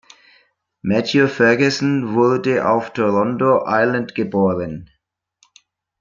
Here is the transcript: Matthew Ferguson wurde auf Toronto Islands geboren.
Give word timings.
Matthew 0.81 1.27
Ferguson 1.27 2.15
wurde 2.15 2.67
auf 2.67 2.91
Toronto 2.91 3.65
Islands 3.67 4.15
geboren. 4.15 4.89